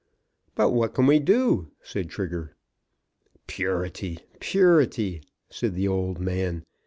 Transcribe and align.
"But 0.55 0.71
what 0.71 0.95
can 0.95 1.05
we 1.05 1.19
do?" 1.19 1.69
said 1.83 2.09
Trigger. 2.09 2.55
"Purity! 3.45 4.17
Purity!" 4.39 5.21
said 5.51 5.75
the 5.75 5.87
old 5.87 6.19
man. 6.19 6.65